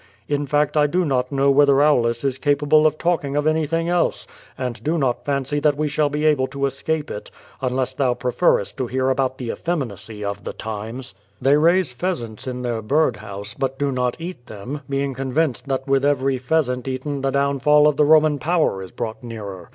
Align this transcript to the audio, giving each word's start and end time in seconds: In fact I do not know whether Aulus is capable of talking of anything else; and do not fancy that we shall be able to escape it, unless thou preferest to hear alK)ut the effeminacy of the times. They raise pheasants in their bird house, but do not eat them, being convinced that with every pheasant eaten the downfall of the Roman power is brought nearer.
In 0.27 0.47
fact 0.47 0.75
I 0.75 0.87
do 0.87 1.05
not 1.05 1.31
know 1.31 1.51
whether 1.51 1.79
Aulus 1.83 2.23
is 2.23 2.39
capable 2.39 2.87
of 2.87 2.97
talking 2.97 3.35
of 3.35 3.45
anything 3.45 3.87
else; 3.87 4.25
and 4.57 4.83
do 4.83 4.97
not 4.97 5.25
fancy 5.25 5.59
that 5.59 5.77
we 5.77 5.87
shall 5.87 6.09
be 6.09 6.25
able 6.25 6.47
to 6.47 6.65
escape 6.65 7.11
it, 7.11 7.29
unless 7.61 7.93
thou 7.93 8.15
preferest 8.15 8.77
to 8.77 8.87
hear 8.87 9.13
alK)ut 9.13 9.37
the 9.37 9.51
effeminacy 9.51 10.25
of 10.25 10.43
the 10.43 10.53
times. 10.53 11.13
They 11.39 11.55
raise 11.55 11.91
pheasants 11.91 12.47
in 12.47 12.63
their 12.63 12.81
bird 12.81 13.17
house, 13.17 13.53
but 13.53 13.77
do 13.77 13.91
not 13.91 14.17
eat 14.19 14.47
them, 14.47 14.81
being 14.89 15.13
convinced 15.13 15.67
that 15.67 15.87
with 15.87 16.03
every 16.03 16.39
pheasant 16.39 16.87
eaten 16.87 17.21
the 17.21 17.29
downfall 17.29 17.85
of 17.87 17.95
the 17.97 18.03
Roman 18.05 18.39
power 18.39 18.81
is 18.81 18.91
brought 18.91 19.23
nearer. 19.23 19.69